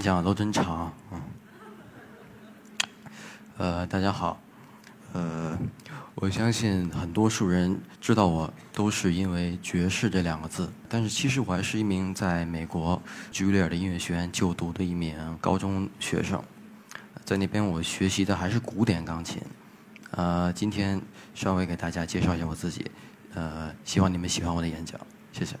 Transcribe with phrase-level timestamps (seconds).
[0.00, 1.20] 演讲都真长，嗯。
[3.58, 4.40] 呃，大家好，
[5.12, 5.58] 呃，
[6.14, 16.42] 我相信很多数人知道我都是因为爵士这两个字，但是其实我还是一名在美国居里尔的音乐学院就读的一名高中学生，
[17.26, 19.42] 在那边我学习的还是古典钢琴。
[20.12, 20.98] 呃，今天
[21.34, 22.90] 稍微给大家介绍一下我自己，
[23.34, 24.98] 呃，希望你们喜欢我的演讲，
[25.30, 25.56] 谢谢。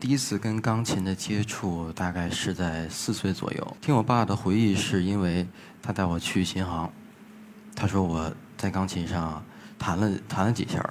[0.00, 3.76] 第一次跟钢琴的接触大概是在四岁左右。
[3.82, 5.46] 听我爸的回忆，是因为
[5.82, 6.90] 他带我去琴行，
[7.76, 9.44] 他说我在钢琴上
[9.78, 10.82] 弹了弹了几下，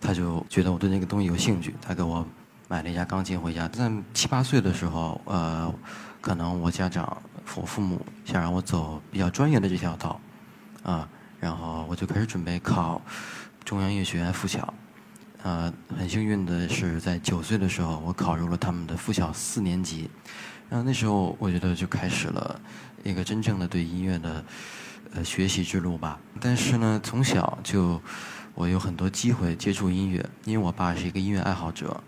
[0.00, 2.26] 他就觉得我对那个东西有兴趣，他给我
[2.66, 3.68] 买了一架钢琴回家。
[3.68, 5.72] 在七八岁的时候，呃，
[6.20, 7.16] 可能我家长
[7.54, 10.20] 我父母想让我走比较专业的这条道，
[10.82, 13.00] 啊，然后我就开始准备考
[13.64, 14.74] 中央音乐学院附小。
[15.42, 20.08] 呃，很幸运的是，在九岁的时候，我考入了他们的附小四年级。
[20.70, 22.60] 然后那时候，我觉得就开始了
[23.02, 24.44] 一个真正的对音乐的
[25.14, 26.18] 呃学习之路吧。
[26.40, 28.00] 但是呢，从小就
[28.54, 32.00] 我有很多机会接触音乐，因为我爸是一个音乐爱好者，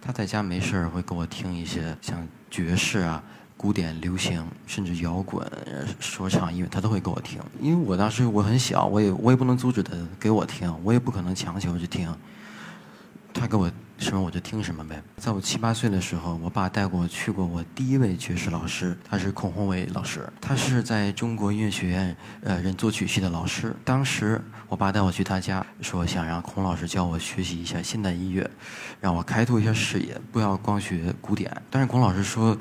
[0.00, 3.24] 他在家没事儿会给我听一些像爵士啊、
[3.56, 5.50] 古典、流行，甚至摇滚、
[5.98, 7.40] 说唱音乐，他都会给我听。
[7.58, 12.14] 因为我当时我很小，我也我也不能阻止他给我听，我也不可能强求去听。
[13.32, 15.02] 他给我什么我就听什么呗。
[15.16, 23.74] 在我七八岁的时候，我爸带我去过我第一位爵士老师，他是孔宏伟老师，他是在中国音乐学院呃任作曲系的老师。
[23.84, 28.48] 当时我爸带我去他家，说想让孔老师教我学习一下现代音乐，
[29.00, 31.50] 让我开拓一下视野，不要光学古典。
[31.70, 32.56] 但是孔老师说，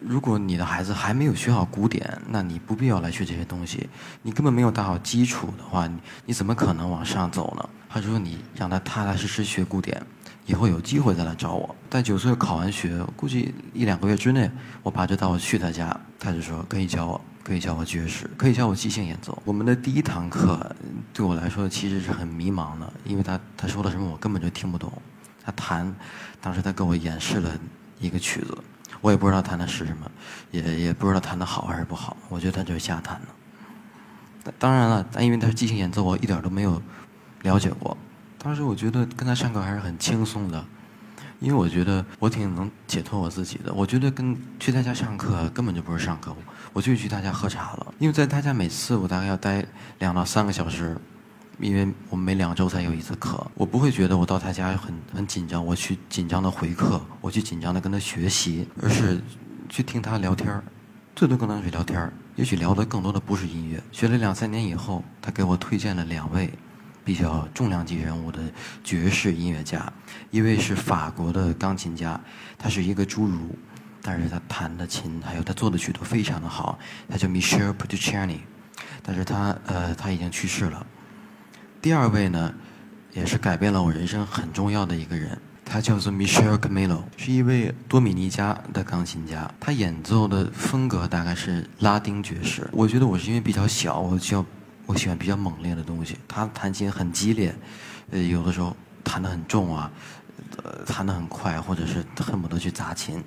[0.00, 3.88] 如果你的孩子还没有学好古典，那你不必要来学这些东西。
[4.22, 7.68] 你根本没有打好基础的话，你你怎么可能往上走呢？
[7.88, 10.02] 他说：“你让他踏踏实实学古典，
[10.44, 14.50] 以后有机会再来找我。”在九岁考完学，估计一两个月之内，
[14.82, 20.74] 我爸就带我去他家，他就说：“可以教我，可以教我爵士，可以教我即兴演奏。”我们的第一堂课
[21.12, 24.92] 对我来说其实是很迷茫的，因为他他说了什么我根本就听不懂。
[25.44, 25.94] 他弹，
[26.40, 27.56] 当时他给我演示了
[28.00, 28.58] 一个曲子，
[29.00, 30.10] 我也不知道弹的是什么，
[30.50, 32.16] 也也不知道弹的好还是不好。
[32.28, 34.52] 我觉得他就是瞎弹的。
[34.58, 36.82] 当然了，但因为他是即兴演奏，我一点都没有。
[37.42, 37.96] 了解过，
[38.38, 40.64] 当时我觉得跟他上课还是很轻松的，
[41.40, 43.72] 因为我觉得我挺能解脱我自己的。
[43.72, 46.34] 我觉得跟去他家上课根本就不是上课，
[46.72, 47.94] 我就去他家喝茶了。
[47.98, 49.64] 因为在他家每次我大概要待
[49.98, 50.96] 两到三个小时，
[51.58, 59.20] 因为我们每两周才有一次课，我不会觉得我到他家很很紧张，我去紧张的回课，我去紧张的跟他学习，而是
[59.68, 60.62] 去听他聊天儿
[61.14, 63.82] 最多跟他去聊天儿也许聊的更多的不是音乐。
[63.90, 66.52] 学了两三年以后，他给我推荐了两位。
[67.06, 68.40] 比较重量级人物的
[68.82, 69.92] 爵士音乐家，
[70.32, 72.20] 一位是法国的钢琴家，
[72.58, 73.56] 他是一个侏儒，
[74.02, 76.76] 但是他弹的琴还有他做的曲都非常的好，
[77.08, 78.40] 他叫 Michel Petrucciani，
[79.04, 80.84] 但是他呃他已经去世了。
[81.80, 82.52] 第二位呢，
[83.12, 92.68] 也是改变了我人生很重要的一个人，他叫做 Michel Camilo，是一位多米尼加的钢琴家，他演奏的风格大概是拉丁爵士。
[92.72, 94.44] 我觉得我是因为比较小，我就。
[94.86, 97.54] 我喜欢比较猛烈的东西，他弹琴很激烈，
[98.10, 99.90] 呃，有的时候弹得很重啊，
[100.62, 103.22] 呃，弹得很快，或者是恨不得去砸琴。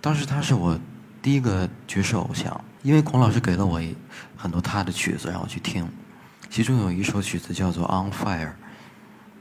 [0.00, 0.78] 当时他是我
[1.20, 3.80] 第一个爵士偶像，因为孔老师给了我
[4.36, 5.86] 很多他的曲子让我去听，
[6.48, 8.46] 其中有一首曲子叫做《On Fire》，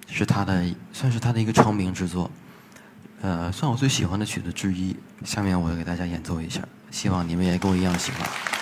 [0.07, 2.29] 是他的算是他的一个成名之作，
[3.21, 4.95] 呃，算我最喜欢的曲子之一。
[5.23, 8.58] 下面我给大家演奏一下，希望你们也跟我一样喜欢。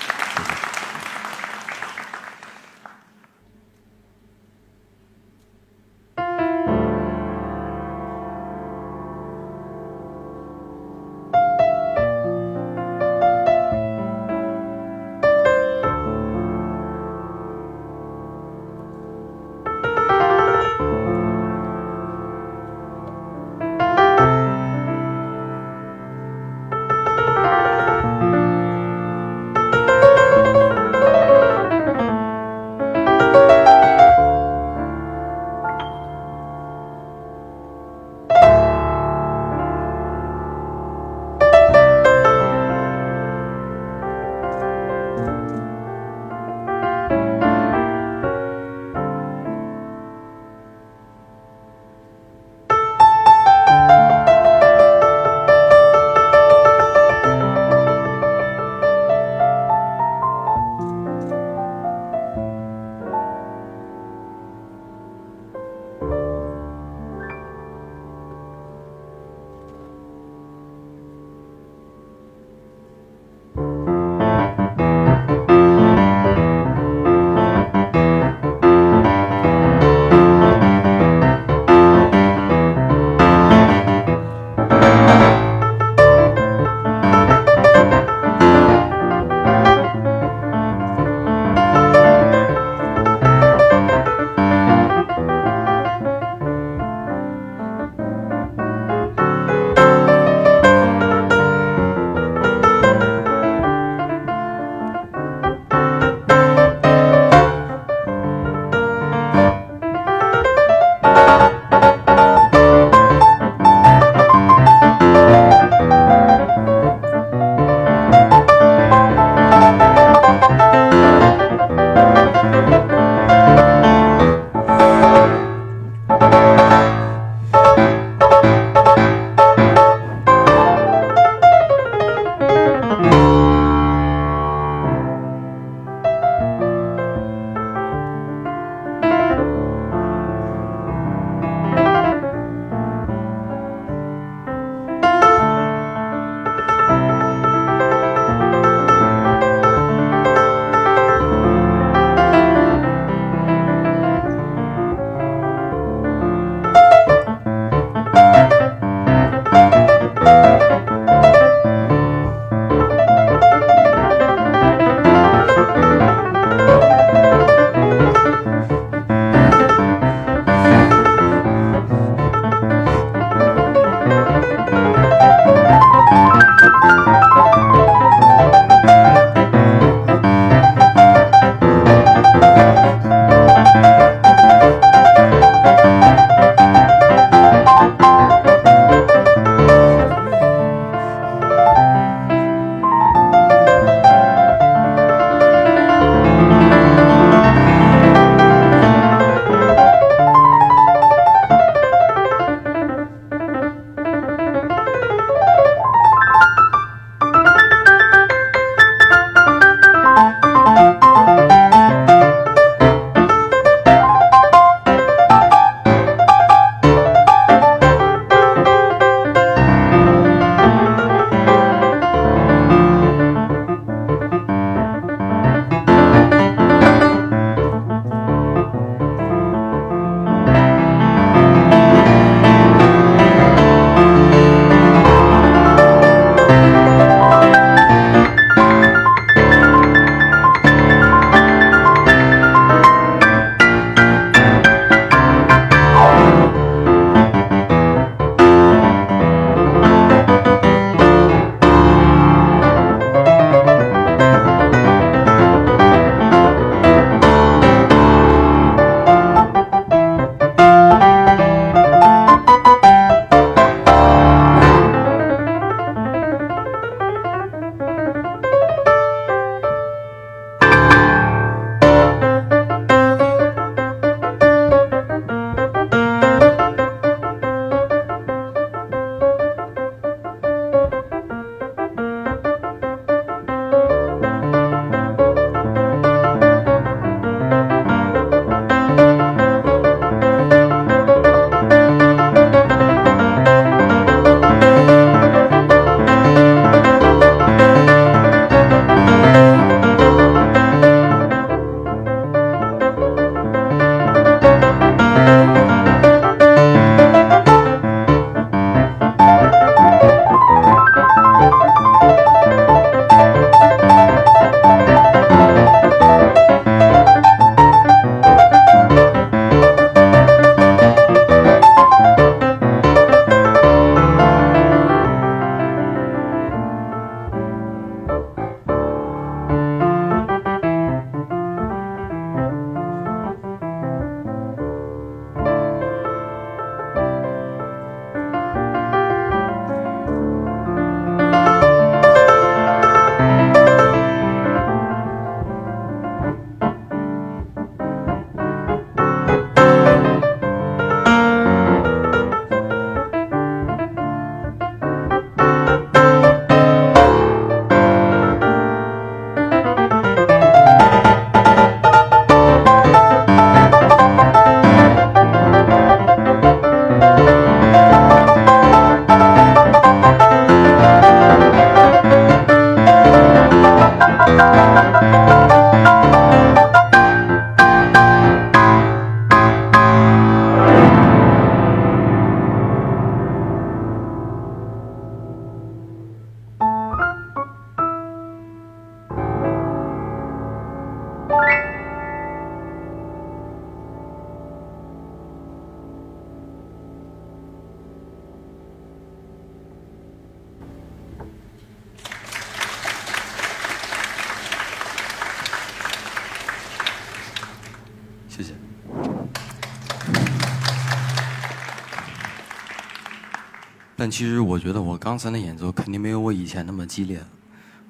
[414.09, 417.21] 其实我觉得我刚才的演奏肯定没有我以前那么激烈。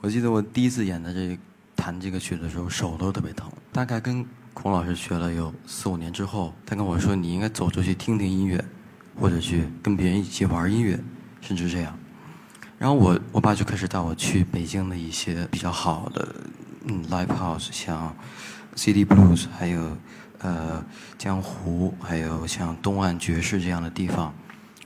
[0.02, 1.38] 我记得我第一次演的这
[1.76, 3.52] 弹这个曲的时候，手都特别疼。
[3.72, 8.64] 大概跟孔老师学了有四五年之后，他跟我说：“你应该走出去听听音乐，
[9.20, 11.00] 或者去跟别人一起玩音乐，
[11.42, 11.98] 甚至这样。”
[12.78, 16.36] 然后我我爸就开始带我去北京的一些比较好的
[16.86, 18.16] 嗯 live house，像
[18.76, 19.98] CD Blues，还有
[20.40, 20.84] 呃
[21.18, 24.34] 江湖，还有像东岸爵士这样的地方。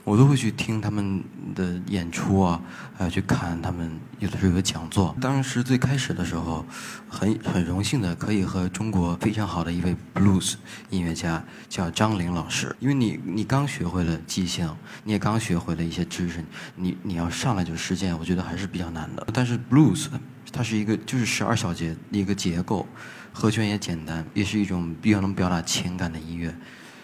[0.04, 1.22] 我都会去听他们
[1.54, 2.60] 的演出啊，
[2.96, 5.14] 还有去看他们有的时候有讲座。
[5.20, 6.66] 当时最开始的时候，
[7.08, 10.54] 很很荣幸的可以和中国非常好的一位 blues
[10.90, 12.74] 音乐家叫张玲老师。
[12.80, 14.68] 因为你你刚学会了即兴，
[15.04, 16.44] 你也刚学会了一些知识，
[16.74, 19.24] 你你要上来就实践，我觉得还是比较难的。
[19.32, 20.08] 但是 blues
[20.50, 22.84] 它是一个就是十二小节一个结构，
[23.32, 26.52] 和弦也简单，也是一种比较能表达情感的音乐，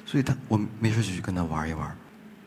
[0.04, 1.96] 所以他我没事就去跟他玩一玩。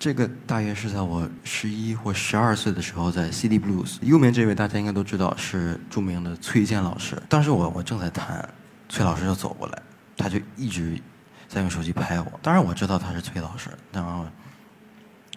[0.01, 3.99] 这个大约是在我十一或十二岁的时候，在 CD Blues。
[4.01, 7.21] 右面这位大家应该都知道是著名的崔健老师。
[7.29, 8.49] 当时我我正在弹，
[8.89, 9.79] 崔老师就走过来，
[10.17, 10.99] 他就一直
[11.47, 12.39] 在用手机拍我。
[12.41, 14.25] 当然我知道他是崔老师，然后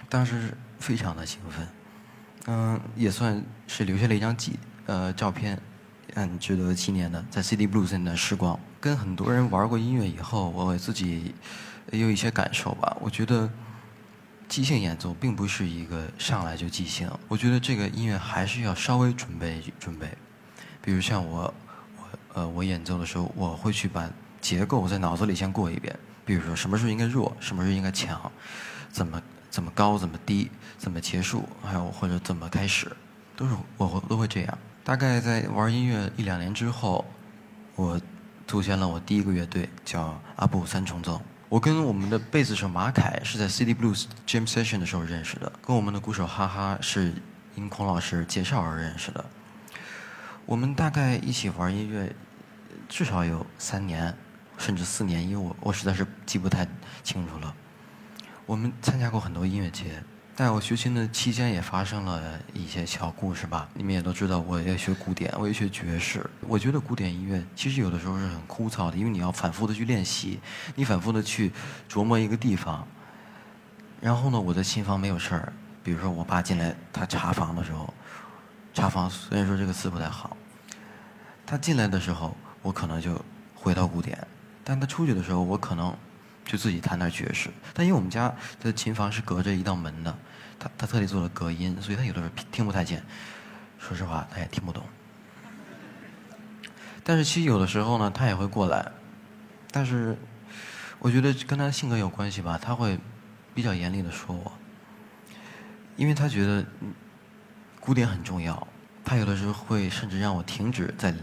[0.09, 1.68] 当时非常的兴奋，
[2.47, 5.61] 嗯，也算是留下了一张记呃照片，
[6.14, 8.59] 很值得纪念的，在 CD Blues 的时光。
[8.80, 11.35] 跟很多人玩过音乐以后，我自己
[11.90, 12.97] 也有一些感受吧。
[13.02, 13.50] 我觉得。
[14.48, 20.08] 即兴演奏并不是一个上来就即兴，我觉得这个音乐还是要稍微准备准备。
[20.82, 21.52] 比如像我，
[21.96, 24.08] 我呃，我演奏的时候，我会去把
[24.40, 25.98] 结构在脑子里先过一遍。
[26.26, 28.30] 比如说什么时候应该弱，什么时候应该强，
[28.90, 29.20] 怎么
[29.50, 32.90] 怎么高，怎么低，怎么结束，还有或者怎么开始，
[33.36, 34.58] 都是我会都会这样。
[34.84, 37.04] 大概在玩音乐一两年之后，
[37.76, 38.00] 我
[38.46, 41.20] 组建了我第一个乐队，叫阿布三重奏。
[41.54, 47.14] 我跟我们的贝斯手马凯是在 CD Blues Jam Session 的时候认识的，跟我们的鼓手哈哈是
[47.54, 49.25] 因孔老师介绍而认识的。
[50.46, 52.12] 我们大概一起玩音乐，
[52.88, 54.12] 至少有三年，
[54.58, 56.66] 甚至四年，因为我我实在是记不太
[57.04, 57.54] 清楚了。
[58.46, 60.02] 我们参加过很多音乐节。
[60.36, 62.20] 在我学琴的期间，也发生了
[62.52, 63.68] 一些小故事吧。
[63.72, 66.28] 你们也都知道，我也学古典，我也学爵士。
[66.40, 70.40] 我觉得古典音乐其实有的时候是很枯燥的，因为你要反复的去练习，
[70.74, 71.52] 你反复的去
[71.88, 72.84] 琢磨一个地方。
[74.00, 75.52] 然后呢，我的琴房没有事儿。
[75.84, 77.94] 比如说，我爸进来，他查房的时候，
[78.72, 80.36] 查房虽然说这个词不太好，
[81.46, 83.24] 他进来的时候，我可能就
[83.54, 84.18] 回到古典；
[84.64, 85.96] 但他出去的时候，我可能。
[86.44, 90.14] 就自己弹点爵士，但因为我们家的琴房是隔着一道门的，
[90.58, 93.02] 他他特地做了隔音，所以他有的时候听不太见。
[93.78, 94.84] 说实话，他也听不懂。
[97.02, 98.92] 但是其实有的时候呢，他也会过来，
[99.70, 100.16] 但是
[100.98, 102.98] 我觉得跟他性格有关系吧，他会
[103.54, 104.52] 比较严厉的说我，
[105.96, 106.64] 因为他觉得
[107.80, 108.68] 古典很重要，
[109.02, 111.14] 他有的时候会甚至让我停止在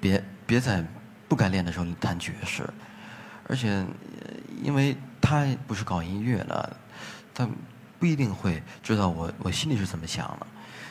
[0.00, 0.84] 别别在
[1.28, 2.68] 不该练的时候弹爵士，
[3.48, 3.84] 而且。
[4.62, 6.76] 因为他不是搞音乐的，
[7.34, 7.48] 他
[7.98, 10.46] 不一定会知道我我心里是怎么想的。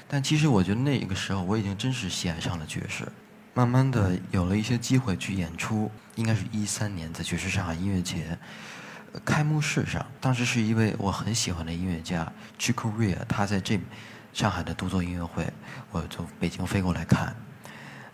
[0.07, 3.07] 但其实我觉得那个时候我已经真是喜爱上了爵士，
[3.53, 5.91] 慢慢的有了一些机会去演出。
[6.15, 8.37] 应该是一三年在爵士上海音乐节
[9.23, 13.79] 开幕式上，当时是一位我很喜欢的音乐家 Chick Corea，他在这
[14.33, 15.47] 上海的独奏音乐会，
[15.91, 17.35] 我从北京飞过来看。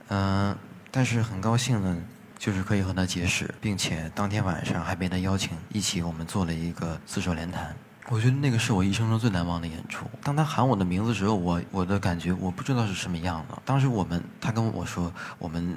[0.10, 0.56] 嗯，
[0.92, 1.98] 但是很高兴呢。
[2.38, 7.76] 就是可以和他结识，并且当天晚上还被他邀请一起，我们做了一个四手联弹。
[8.10, 10.06] 我觉得那个是我一生中最难忘的演出。
[10.22, 13.60] 当他喊我的名字时候，我我的感觉我不知道是什么样的。
[13.66, 15.76] 当时我们他跟我说我们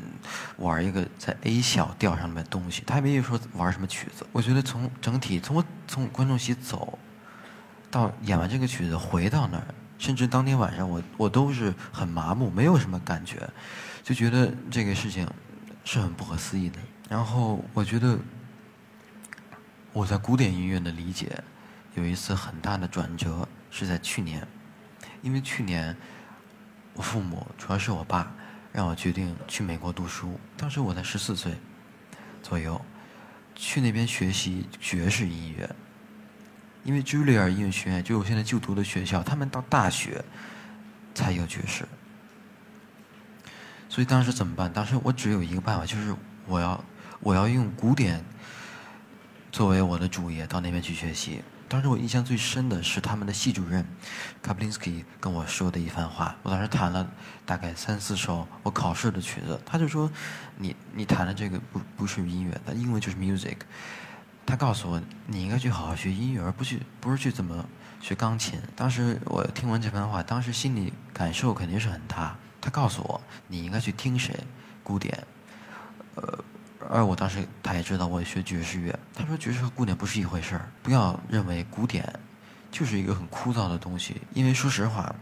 [0.59, 4.27] 玩一个在 A 小调上面的东西，他还没有说玩什么曲子。
[4.31, 6.99] 我觉得从整体从我从观众席走
[7.91, 9.65] 到演完这个曲子回到那儿，
[9.97, 13.49] 甚至当天晚上我我都是很麻木，没有什么感觉，
[14.05, 15.27] 就觉得这个事情。
[15.90, 16.78] 是很不可思议的。
[17.09, 18.18] 然后我觉得
[19.95, 21.42] 我在古典音乐的理解
[21.95, 24.47] 有一次很大的转折，是在去年。
[25.23, 25.97] 因为去年
[26.92, 28.30] 我父母，主要是我爸，
[28.71, 30.38] 让我决定去美国读书。
[30.59, 31.54] 当时我才十四岁
[32.42, 32.78] 左右，
[33.54, 35.75] 去那边学习爵士音乐。
[36.85, 40.23] 因为茱莉尔音乐学院就我现在就读的学校，他们到大学
[41.14, 41.88] 才有爵士。
[43.99, 44.73] 所以当时怎么办？
[44.73, 46.14] 当时我只有一个办法，就是
[46.47, 46.85] 我要
[47.19, 48.25] 我要用古典
[49.50, 51.43] 作为我的主业到那边去学习。
[51.69, 53.85] 当时我印象最深的是他们的系主任
[54.40, 56.37] 卡布林斯基跟我说的一番话。
[56.45, 57.11] 我当时弹了
[57.45, 60.09] 大概三四首我考试的曲子，他就说
[60.57, 63.57] ：“你你弹的这个不不是音乐，但英文就是 music。”
[64.47, 67.69] 他告诉我，你应该去好好学音乐，而不去不是去怎么
[68.00, 68.61] 学钢琴。
[68.76, 72.37] 当时我听完这番话，当时心里感受肯定是很大。
[72.61, 74.35] 他告诉我，你应该去听谁，
[74.83, 75.27] 古典。
[76.17, 76.45] 呃，
[76.91, 82.12] 而我当时他也知道我学爵士乐，他说爵士和古典不是一回事儿，不要认为古典
[82.71, 84.21] 就是一个很枯燥的东西。
[84.35, 85.15] 因为说实话，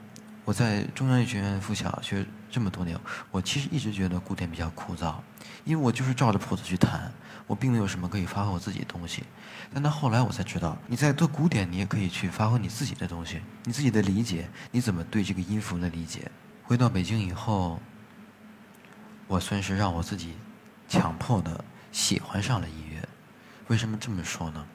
[0.44, 2.98] 我在中央音乐学院附小学这么多年，
[3.30, 5.16] 我其实一直觉得古典比较枯燥，
[5.64, 7.12] 因为我就是照着谱子去弹。
[7.48, 9.22] 我并没有什么可以发挥我自己的东西，
[9.72, 16.28] 但到后来我才知道，你在做古典，你也可以去发挥你自己的东西，你自己的理解，你怎么对这个音符的理解。
[16.68, 17.80] 回到北京以后，
[19.28, 20.34] 我算是让我自己
[20.88, 23.08] 强迫的喜欢上了音乐。
[23.68, 24.66] 为什么这么说呢？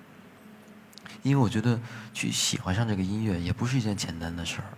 [1.21, 1.77] 因为我觉得
[2.13, 4.71] 去喜欢上这个音乐也不是一件简单的事儿，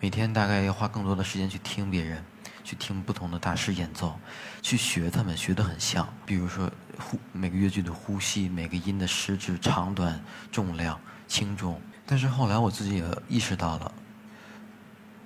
[0.00, 2.24] 每天大概要花更多的时间去听别人。
[2.64, 4.16] 去听不同的大师演奏，
[4.62, 6.08] 去学他们，学得很像。
[6.24, 11.82] 比如说，呼每个乐句的呼吸，每个音的失质、长短、重量、轻重。
[12.06, 13.92] 但是后来我自己也意识到了，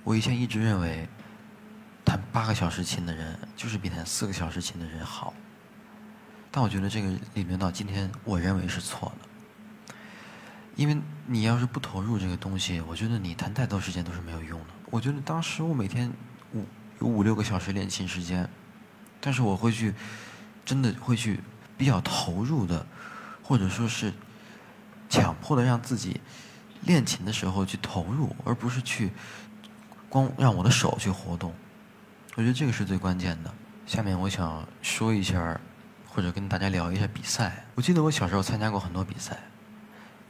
[0.07, 1.09] 我以前一直认为，
[2.05, 5.35] 弹八个小时琴的人就是比弹四个小时琴的人好。
[6.53, 9.95] 但我觉得这个理论到今天，我认为是错的。
[10.77, 14.67] 因为你要是不投入这个东西，我觉得你弹太多时间都是没有用的。
[14.93, 16.09] 我觉得当时我每天
[16.53, 16.65] 五。
[16.99, 18.49] 有五六个小时练琴时间，
[19.21, 19.93] 但是我会去，
[20.65, 21.41] 真的会去
[21.77, 22.87] 比较投入的，
[23.43, 24.15] 或者说是
[25.07, 26.19] 强迫的让自己
[26.85, 29.11] 练琴的时候去投入，而不是去
[30.39, 31.53] 让我的手去活动。
[32.37, 33.53] 我觉得这个是最关键的。
[33.87, 35.61] 下面我想说一下，
[36.07, 37.65] 或者跟大家聊一下比赛。
[37.75, 39.37] 我记得我小时候参加过很多比赛，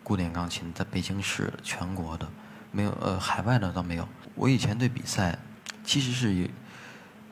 [0.03, 2.27] 古典钢琴在北京市全国的，
[2.71, 4.09] 没有呃海外的倒没有。
[4.35, 5.39] 我以前对比赛。
[5.89, 6.51] 其实是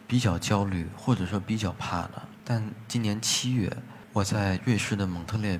[0.07, 2.23] 比较焦虑，或者说比较怕的。
[2.45, 3.69] 但今年七月，
[4.12, 5.59] 我在瑞士的蒙特列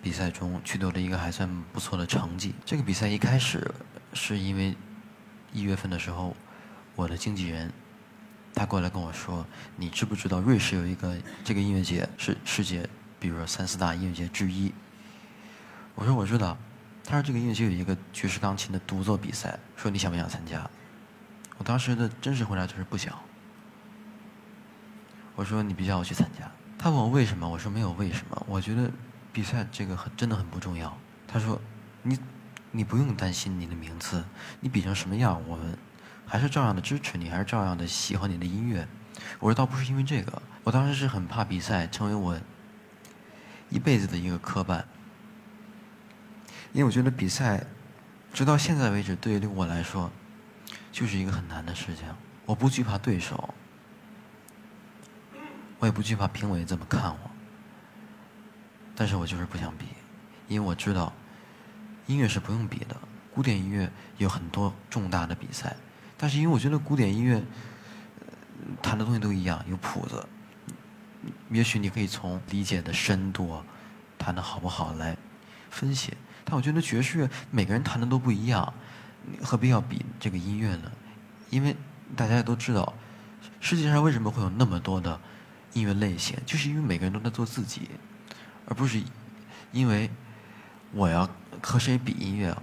[0.00, 2.54] 比赛中取得了一个还算不错的成绩。
[2.64, 3.68] 这个比赛一开始
[4.12, 4.76] 是因为
[5.52, 6.36] 一月份的时候，
[6.94, 7.72] 我的经纪人
[8.54, 12.88] 他过来跟我说：“你知不知道瑞士有一个这个音乐节是世界，
[13.20, 14.72] 比如说三四大音乐节之一？”
[15.94, 16.56] 我说：“我知道。”
[17.04, 20.68] 他说：“这个音乐节有一个爵士钢琴的独奏比赛，说你想不想参加？”
[21.56, 23.18] 我当时的真实回答就是不想。
[25.34, 26.50] 我说你别叫我去参加。
[26.78, 28.46] 他问我为什么，我说没有为什么。
[28.46, 28.90] 我觉得
[29.32, 30.96] 比赛这个很真的很不重要。
[31.26, 31.60] 他说
[32.02, 32.18] 你
[32.70, 34.24] 你不用担心你的名次，
[34.60, 35.78] 你比成什么样，我们
[36.26, 38.86] 还是照样的支持你，还是照样的喜欢你的音乐。
[39.40, 42.38] 我说倒不是因为这个，我当时是很怕比赛成为我
[43.70, 44.84] 一辈子的一个磕绊，
[46.72, 47.64] 因为我觉得比赛
[48.32, 50.10] 直到现在为止，对于我来说。
[50.90, 52.06] 就是一个很难的事情。
[52.44, 53.54] 我不惧怕对手，
[55.78, 57.30] 我也不惧怕评委怎么看我，
[58.96, 59.86] 但是我就是不想比，
[60.48, 61.12] 因为我知道
[62.08, 62.96] 音乐是不用比的。
[63.32, 65.76] 古典音乐有很多重大的比赛，
[66.16, 67.40] 但是因为我觉得古典音乐
[68.82, 70.26] 弹的东西都一样，有谱子，
[71.50, 73.62] 也许你可以从理解的深度、
[74.18, 75.16] 弹的好不好来
[75.70, 76.12] 分析。
[76.44, 78.74] 但我觉得爵士乐每个人弹的都不一样。
[79.42, 80.90] 何必要比这个音乐呢？
[81.50, 81.76] 因为
[82.16, 82.94] 大家也都知道，
[83.60, 85.20] 世界上为什么会有那么多的
[85.74, 87.90] 音乐类型，就是因为每个人都在做自己，
[88.66, 89.02] 而不是
[89.70, 90.08] 因为
[90.92, 91.28] 我要
[91.62, 92.56] 和谁比音乐，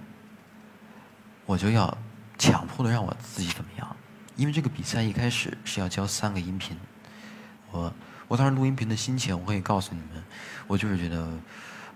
[1.45, 1.97] 我就要
[2.37, 3.95] 强迫的让我自己怎么样。
[4.35, 6.77] 因为这个比赛一开始是要交三个音频，
[7.71, 7.93] 我
[8.27, 10.23] 我当时录音频的心情，我可以告诉你们，
[10.67, 11.25] 我就是觉得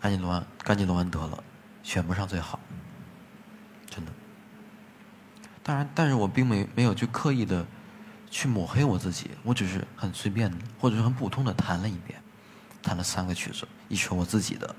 [0.02, 1.44] 安吉罗安，赶紧录完得了，
[1.84, 2.60] 选不上最好。
[3.90, 4.12] 真的
[5.64, 7.66] 当然，但是我并没没有去刻意的
[8.30, 12.22] 去抹黑我自己，我只是很随便的，或者是很普通的弹了一遍，
[12.82, 14.76] 弹了三个曲子，一首我自己的，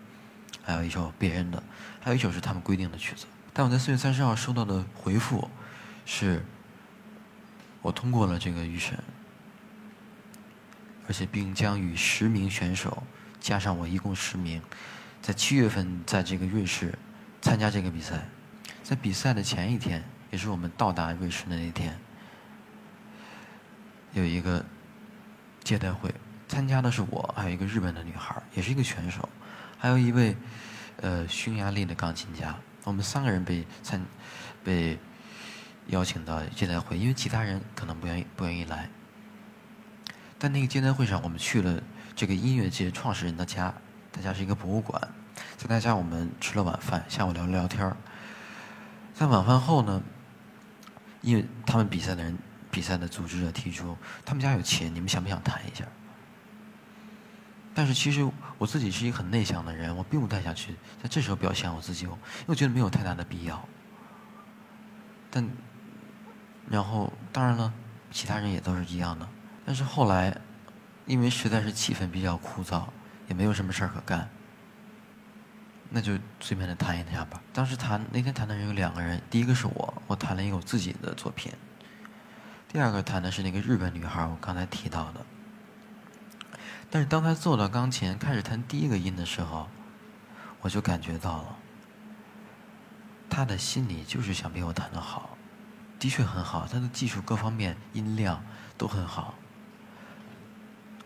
[0.70, 1.62] 还有一首别人的，
[2.00, 3.26] 还有一首是他们规定的曲子。
[3.52, 5.50] 但我在四月三十号收到的回复
[6.06, 6.44] 是，
[7.82, 8.98] 我通过了这个预审，
[11.06, 13.02] 而且并将与十名选手
[13.40, 14.62] 加上我一共十名，
[15.20, 16.96] 在七月份在这个瑞士
[17.42, 18.28] 参加这个比赛，
[18.82, 20.02] 在比赛的前一天。
[20.30, 21.98] 也是我们到达瑞士的那天，
[24.12, 24.64] 有一个
[25.64, 26.14] 接待会，
[26.46, 29.28] 参加的是我，还有一个日本的女孩，也是一个选手，
[29.80, 30.36] 还有一位
[31.00, 32.54] 呃匈牙利的钢琴家。
[32.84, 34.04] 我们三个人被参
[34.62, 34.98] 被
[35.86, 38.90] 邀请到接待会，因为其他人可能不愿意不愿意来。
[40.38, 41.82] 但那个接待会上，我们去了
[42.14, 43.72] 这个音乐界创始人的家，
[44.12, 45.00] 他家是一个博物馆，
[45.56, 47.96] 在他家我们吃了晚饭，下午聊了聊天儿。
[49.14, 50.02] 在晚饭后呢。
[51.22, 52.38] 因为他们比赛的人，
[52.70, 55.84] 比赛的组织者提出，他们家有琴，你们想不想弹一下？
[57.72, 58.28] 但是其实
[58.58, 63.62] 我自己是一个很内向的人，我并不太想去在这时候表现我自己，因为我觉得没有太大的必要。
[65.30, 65.48] 但，
[66.68, 67.72] 然后当然了，
[68.10, 69.28] 其他人也都是一样的。
[69.64, 70.36] 但是后来，
[71.06, 72.86] 因为实在是气氛比较枯燥，
[73.28, 74.28] 也没有什么事儿可干，
[75.88, 77.40] 那就随便的谈一下吧。
[77.52, 81.52] 当时谈那天谈的人有两个人，第一个是我，我谈了一个我自己的作品；
[82.68, 85.24] 第二个谈的是那个日本女孩，我刚才提到的。
[86.90, 89.68] 但是当他坐到钢琴开始弹第一个音的时候，
[90.60, 91.56] 我就感觉到了，
[93.30, 95.36] 他的心里就是想比我弹得好，
[96.00, 98.44] 的确很好，他的技术各方面音量
[98.76, 99.34] 都很好。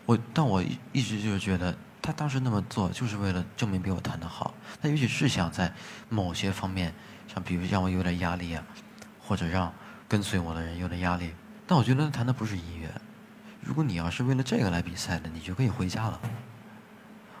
[0.07, 4.53] 我但我一直就是觉得，他当时那么做就是为了证明比我弹得好。
[4.81, 5.71] 他也许是想在
[6.09, 6.93] 某些方面，
[7.27, 8.63] 像比如让我有点压力啊，
[9.19, 9.71] 或者让
[10.07, 11.31] 跟随我的人有点压力。
[11.67, 12.89] 但我觉得他弹的不是音乐。
[13.65, 16.19] 如果你要是为了这个来比赛的，你就可以回家了。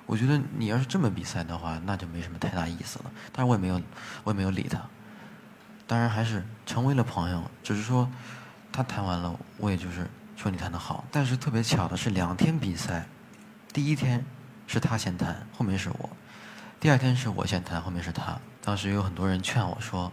[0.07, 3.11] 我觉得你要是这么比赛的话，那就没什么太大意思了。
[3.31, 3.79] 但是我也没有，
[4.23, 4.81] 我也没有理他。
[5.87, 8.09] 当然还是成为了朋友，只是说
[8.71, 11.05] 他弹完了，我也就是说你弹的好。
[11.11, 13.07] 但是特别巧的是，两天比赛，
[13.71, 14.25] 第一天
[14.65, 16.09] 是他先弹，后面是我；
[16.79, 18.39] 第二天是我先弹，后面是他。
[18.61, 20.11] 当时有很多人劝我说：“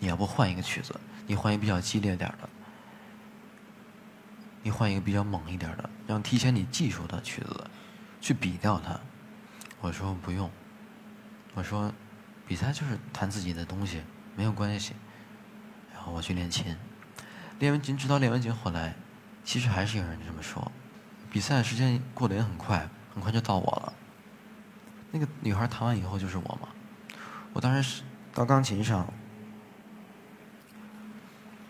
[0.00, 2.48] 你要不换一个曲子，你换一个比较激烈点的。”
[4.62, 7.66] 你换一个比较猛一点的，让提前你技术的曲子，
[8.20, 9.00] 去比掉它。
[9.80, 10.50] 我说不用，
[11.54, 11.92] 我说
[12.46, 14.02] 比赛就是弹自己的东西，
[14.36, 14.94] 没有关系。
[15.92, 16.76] 然后我去练琴，
[17.58, 18.94] 练完琴直到练完琴后来，
[19.44, 20.70] 其实还是有人这么说。
[21.30, 23.92] 比赛时间过得也很快，很快就到我了。
[25.10, 26.68] 那个女孩弹完以后就是我嘛。
[27.52, 28.02] 我当时是
[28.34, 29.12] 到钢琴上，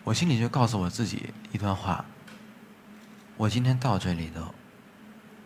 [0.03, 2.05] 我心里就告诉我自己一段话。
[3.41, 4.53] 我今天到这里的，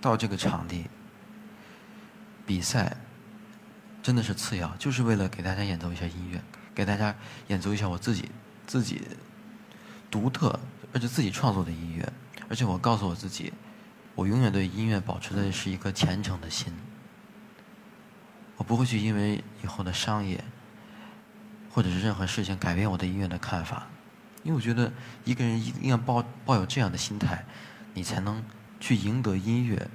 [0.01, 0.89] 到这个场地
[2.45, 2.97] 比赛，
[4.03, 6.43] 真的是次要，就是为了给大家演奏一下音乐，
[6.75, 7.15] 给大家
[7.47, 8.29] 演奏一下我自己
[8.67, 9.01] 自己
[10.11, 10.59] 独特
[10.91, 12.11] 而且自己创作的音乐。
[12.49, 13.53] 而且我告诉我自己，
[14.13, 16.73] 我永远对音乐保持的是一颗虔诚的心。
[18.57, 20.43] 我不会去因为以后的商业
[21.71, 23.87] 或者是任何事情改变我对音乐的看法，
[24.43, 24.91] 因为我觉得
[25.23, 27.45] 一个人一定要抱抱有这样的心态。
[27.95, 28.43] 你才能
[28.79, 29.89] 去赢得音乐。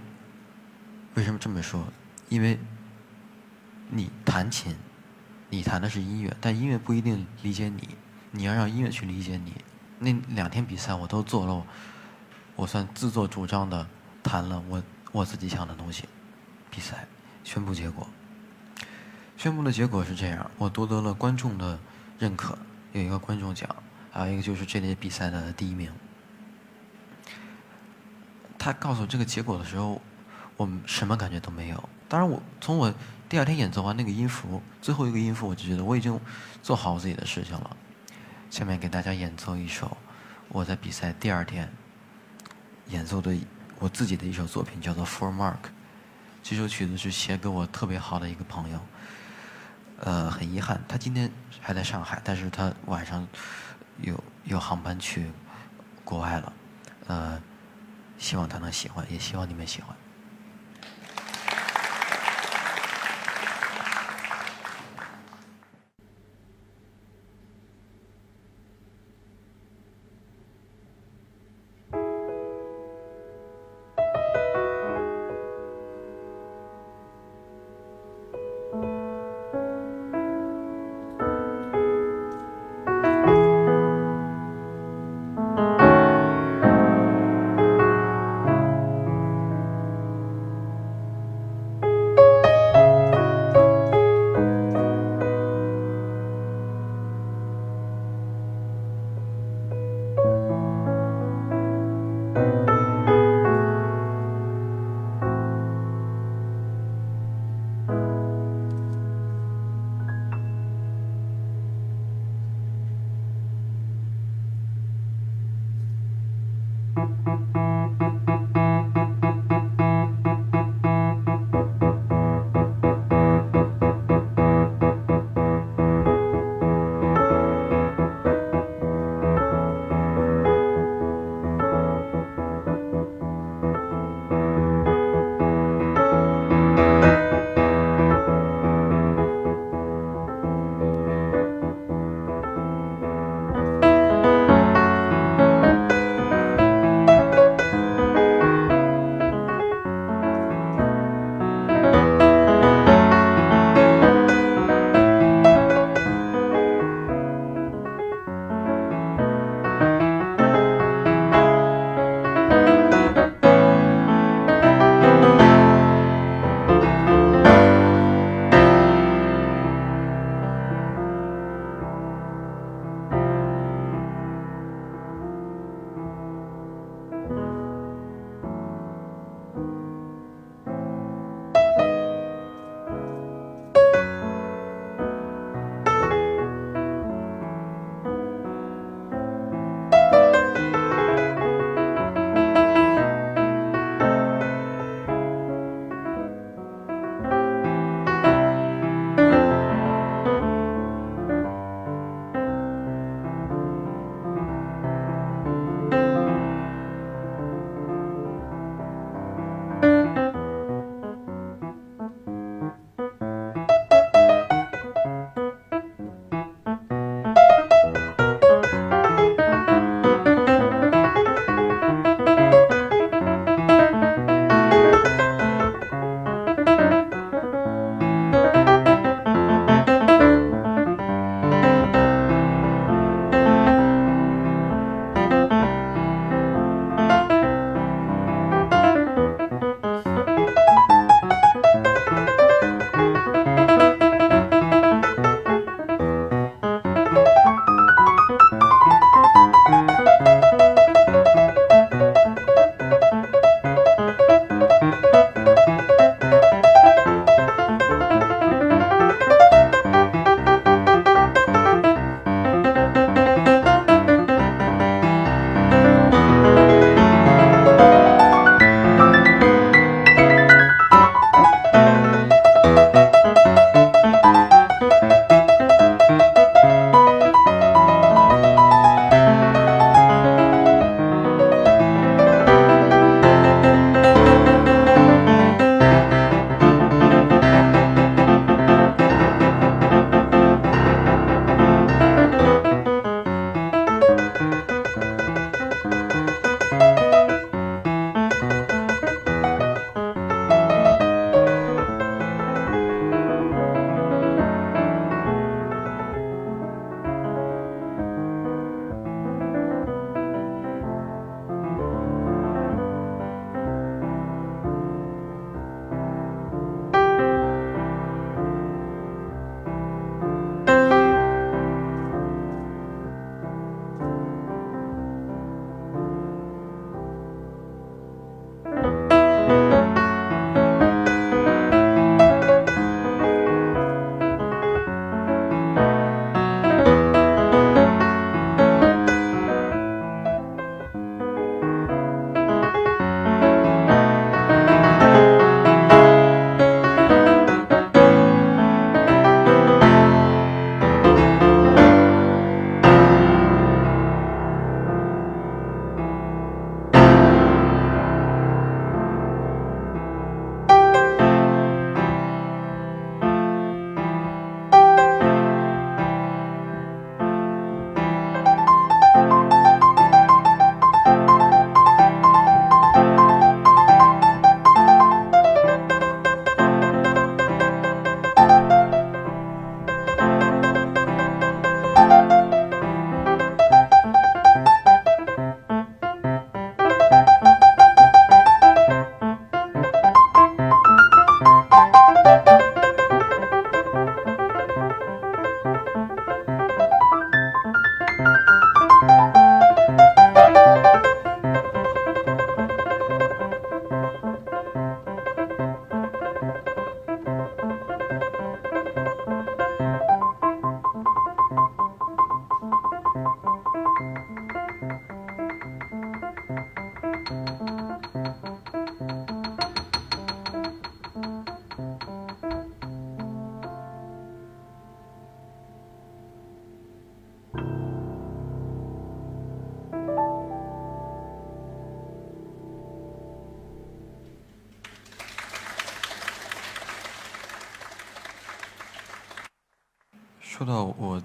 [1.15, 1.87] 为什么这么说？
[2.29, 2.59] 因为
[3.89, 4.75] 你弹琴，
[5.49, 7.89] 你弹的是音乐，但音乐不一定理解你。
[8.33, 9.55] 你要让音乐去理解你。
[9.99, 11.67] 那两天比赛我都做了，
[12.57, 13.87] 我算自作主张的
[14.23, 14.83] 弹了我
[15.13, 16.05] 我自己想的东西。
[16.71, 17.07] 比赛
[17.45, 18.09] 宣布结果，
[19.37, 21.79] 宣布的结果是这样：我夺得了观众的
[22.19, 22.57] 认可，
[22.93, 23.69] 有一个观众奖，
[24.11, 25.93] 还有一个就是这类比赛的第一名。
[28.61, 29.99] 他告诉我这个结果的时候，
[30.59, 31.89] 我什么感觉都没有。
[32.11, 32.93] 当然，我从我
[33.27, 36.21] 第二天演奏完那个音符最后一个音符，我就觉得我已经
[36.63, 37.75] 做好我自己的事情了。
[38.51, 39.97] 下面给大家演奏一首
[40.49, 41.73] 我在比赛第二天
[42.89, 43.35] 演奏的
[43.79, 45.55] 我自己的一首作品，叫做《For Mark》。
[46.43, 48.79] 这首曲子是写给我特别好的一个朋友。
[50.01, 53.27] 呃，很遗憾，他今天还在上海，但是他晚上
[54.03, 55.31] 有有航班去
[56.05, 56.53] 国外了。
[57.07, 57.41] 呃。
[58.21, 59.97] 希望他能喜欢，也希望你们喜欢。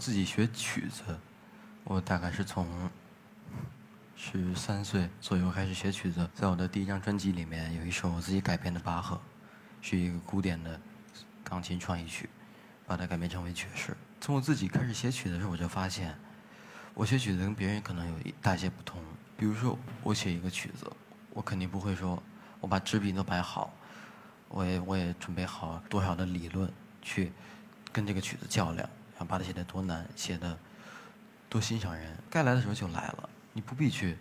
[0.06, 1.02] 自己学曲子，
[1.84, 2.68] 我大概是从
[4.16, 6.30] 十三岁左右开始学曲子。
[6.36, 9.20] 在我的第一张专辑里面，有一首我自己改编的巴赫，
[9.82, 10.80] 是一个古典的
[11.44, 12.30] 钢琴创意曲，
[12.86, 13.98] 把它改编成为爵士。
[14.22, 16.16] 从我自己开始写曲的时候，我就发现，
[16.94, 19.02] 我写曲子跟别人可能有一大些不同。
[19.36, 20.86] 比如说，我写一个曲子，
[21.32, 22.22] 我肯定不会说，
[22.60, 23.74] 我把纸笔都摆好，
[24.50, 27.32] 我也我也准备好多少的理论去
[27.92, 30.58] 跟这个曲子较量，想把它写得多难，写的
[31.50, 32.18] 多欣赏人。
[32.30, 34.18] 该来的时候就来了，你不必去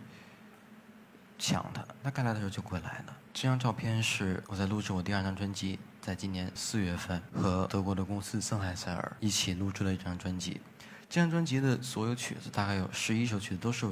[1.37, 3.13] 想它，它该来的时候就会来的。
[3.33, 10.61] 这张照片是我在录制我第二张专辑，在今年四月份和德国的公司森海塞尔一起录制了一张专辑。
[11.09, 13.87] 这张专辑的所有曲子，大概有十一首曲子都是。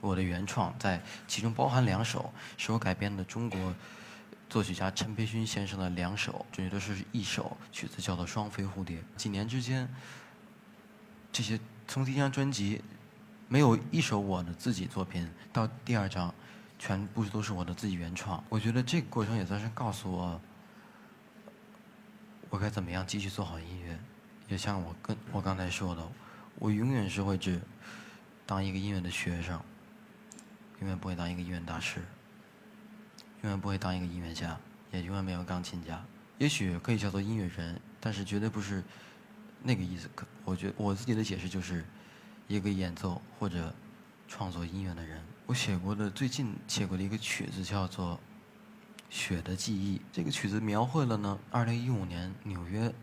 [0.00, 3.74] 我的原创，在其中包含两首是我改编的中国
[4.50, 8.98] 作曲家陈培勋先生的两首，这些都是一首曲子，叫做《双飞蝴蝶》。
[9.16, 9.88] 几年之间，
[11.34, 12.80] 这些从第一张专辑
[13.48, 16.32] 没有一首我的自己作品，到第二张
[16.78, 18.42] 全部都是我的自己原创。
[18.48, 20.40] 我觉得这个过程也算是告诉我，
[22.50, 23.98] 我该怎么样继续做好音乐。
[24.48, 26.08] 也像我跟我刚才说的，
[26.60, 27.60] 我永远是会只
[28.46, 29.60] 当一个音乐的学生。
[30.78, 32.00] 永远不会当一个音乐大师，
[33.42, 34.56] 永远不会当一个音乐家，
[34.92, 36.00] 也永远没有钢琴家。
[36.38, 38.84] 也许可以叫做音乐人，但是绝对不是
[39.64, 40.08] 那个意思。
[40.14, 41.84] 可我觉我自己的解释就是，
[42.46, 43.74] 一个演奏或者
[44.28, 45.20] 创作音乐的人。
[45.46, 48.14] 我写过的最近写过的一个曲子叫做
[49.10, 52.94] 《雪的记忆》，这个曲子描绘了呢，二零一五年纽约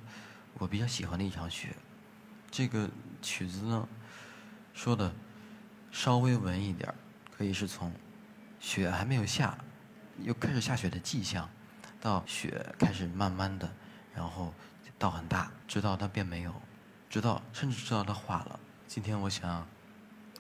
[0.54, 1.76] 我比较喜欢的一场雪。
[2.50, 2.89] 这个
[3.21, 3.89] 曲子呢，
[4.74, 5.13] 说的
[5.91, 6.93] 稍微文一点。
[7.38, 7.91] 可以是从
[8.60, 9.58] 雪还没有下，
[10.19, 11.50] 又开始下雪的迹象，
[12.00, 13.67] 到雪开始慢慢的，
[14.13, 14.54] 然后
[15.01, 16.53] 到很大，直到它变没有，
[17.09, 18.59] 直到甚至直到它化了。
[18.85, 19.67] 今天我想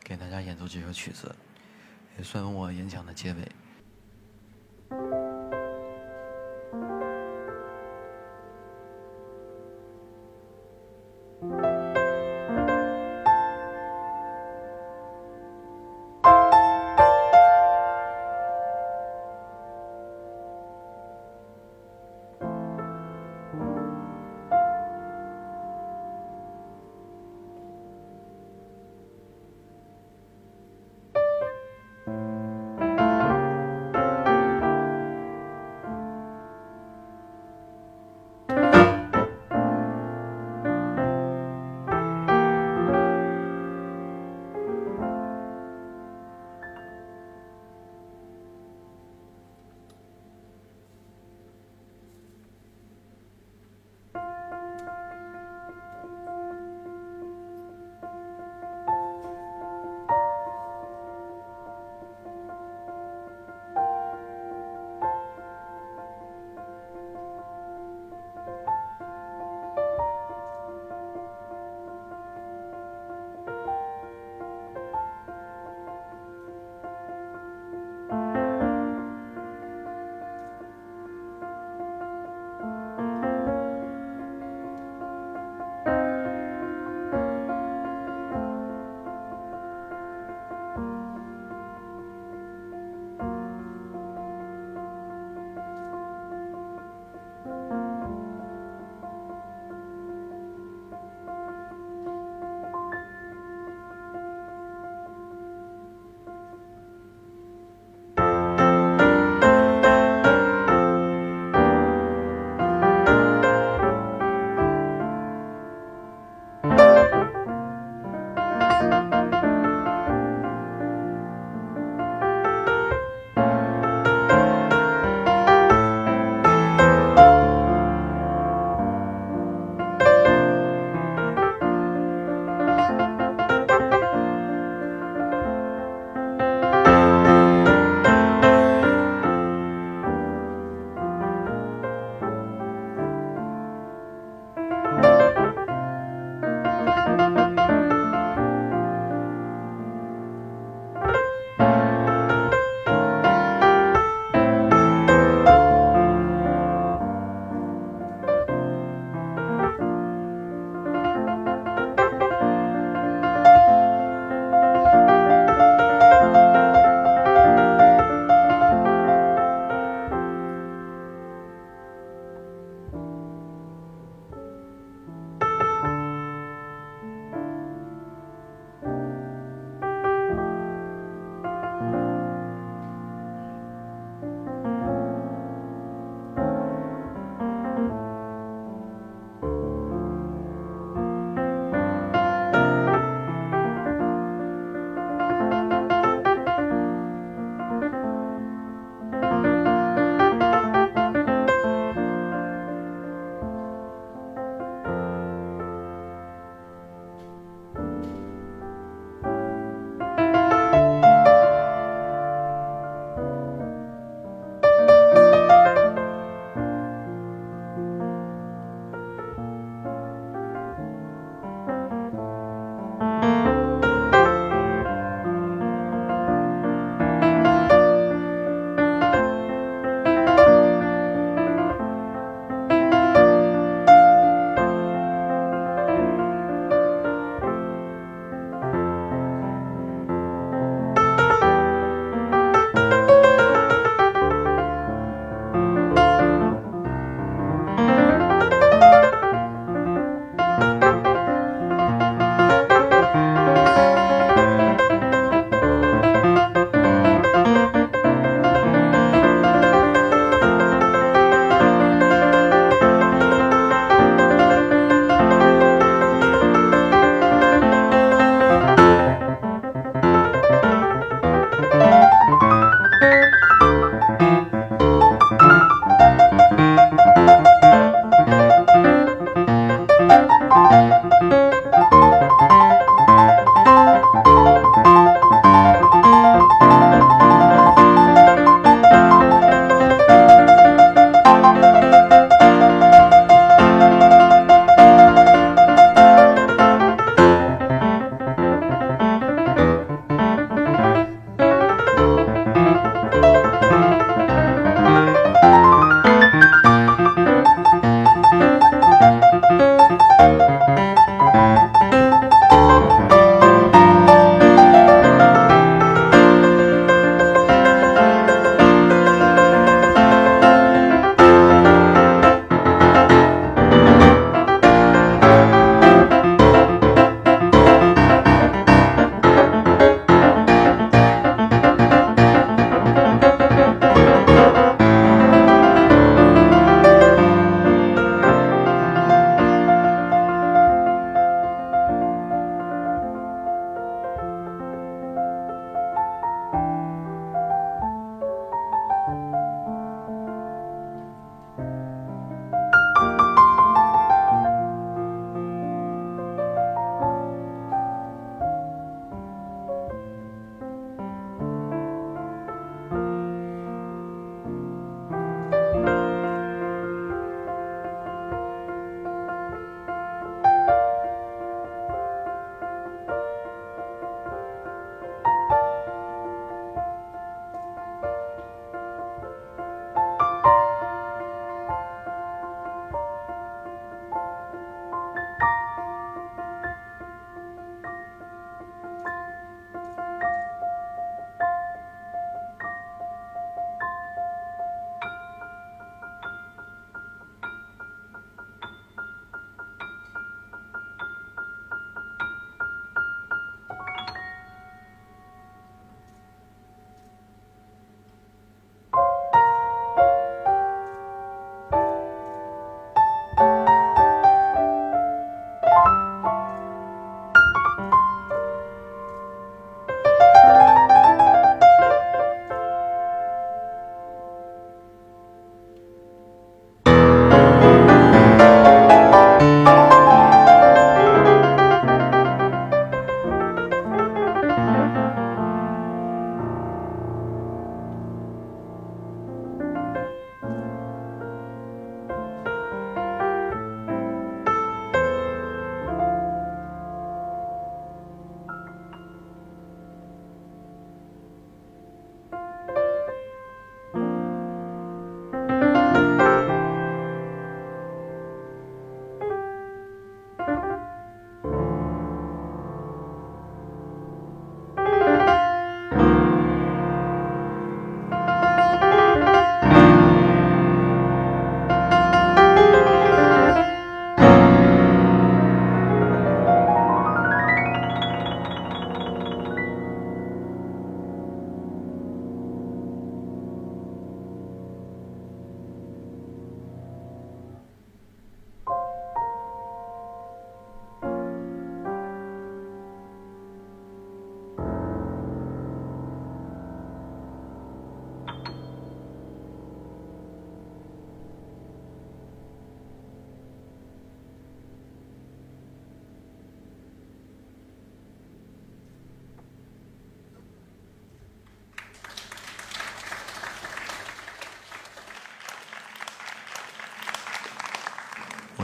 [0.03, 1.35] 给大家演奏这首曲子，
[2.15, 3.51] 也算我演讲的结尾。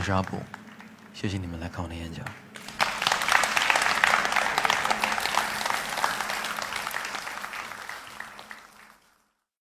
[0.07, 0.41] 是阿普，
[1.13, 2.25] 谢谢你们来看我的演讲。